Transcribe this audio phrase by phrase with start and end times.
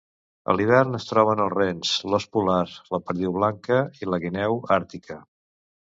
[0.53, 2.63] A l'hivern es troben els rens, l'ós polar,
[2.97, 5.25] la perdiu blanca i la guineu àrtica.